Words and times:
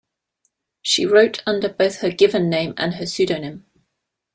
She 0.81 1.05
wrote 1.05 1.43
under 1.45 1.69
both 1.69 1.97
her 1.97 2.09
given 2.09 2.49
name 2.49 2.73
and 2.75 2.95
her 2.95 3.05
pseudonym. 3.05 3.67